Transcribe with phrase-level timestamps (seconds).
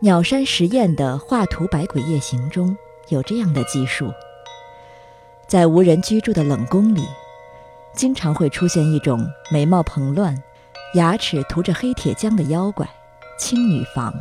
[0.00, 2.76] 鸟山石燕的《画图百鬼夜行》中
[3.08, 4.12] 有这样的记述：
[5.46, 7.06] 在无人居住的冷宫里，
[7.94, 10.36] 经常会出现一种眉毛蓬乱、
[10.94, 12.86] 牙齿涂着黑铁浆的妖怪——
[13.38, 14.12] 青女房。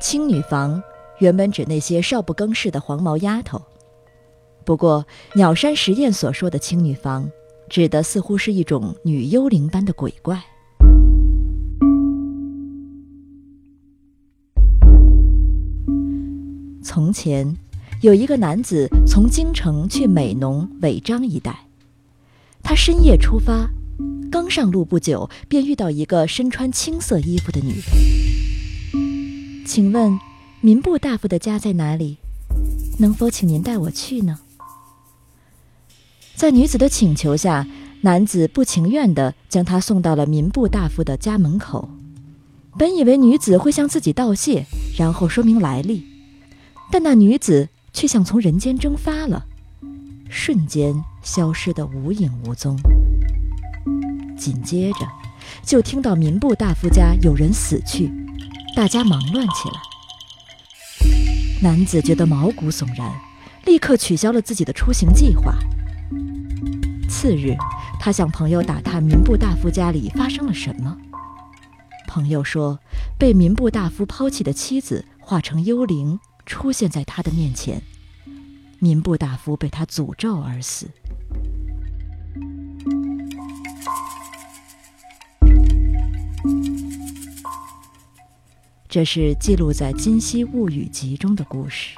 [0.00, 0.82] 青女房
[1.18, 3.60] 原本指那些少不更事的黄毛丫头，
[4.64, 5.04] 不过
[5.34, 7.30] 鸟山石燕所说的青女房，
[7.68, 10.42] 指的似乎是一种女幽灵般的鬼怪。
[16.92, 17.56] 从前，
[18.00, 21.56] 有一个男子从京城去美浓、尾张一带。
[22.64, 23.70] 他深夜出发，
[24.28, 29.64] 刚上路不久，便遇到一个身穿青色衣服的女人。
[29.64, 30.18] 请问，
[30.60, 32.16] 民部大夫的家在哪里？
[32.98, 34.40] 能否请您带我去呢？
[36.34, 37.68] 在女子的请求下，
[38.00, 41.88] 男子不情愿地将她送到了民部大夫的家门口。
[42.76, 44.66] 本以为女子会向自己道谢，
[44.98, 46.09] 然后说明来历。
[46.90, 49.46] 但那女子却像从人间蒸发了，
[50.28, 52.76] 瞬间消失得无影无踪。
[54.36, 55.06] 紧接着，
[55.62, 58.10] 就听到民部大夫家有人死去，
[58.74, 59.80] 大家忙乱起来。
[61.62, 63.12] 男子觉得毛骨悚然，
[63.66, 65.54] 立刻取消了自己的出行计划。
[67.08, 67.54] 次日，
[68.00, 70.96] 他向朋友打探民部大夫家里发生了什么。
[72.08, 72.78] 朋友说，
[73.18, 76.18] 被民部大夫抛弃的妻子化成幽灵。
[76.50, 77.80] 出现在他的面前，
[78.80, 80.88] 民部大夫被他诅咒而死。
[88.88, 91.96] 这是记录在《今昔物语集》中的故事。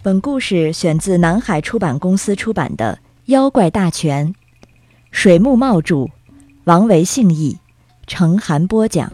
[0.00, 4.32] 本故事选自南海出版公司出版的《妖怪大全》，
[5.10, 6.08] 水木茂著，
[6.62, 7.58] 王维信译，
[8.06, 9.12] 程涵播讲。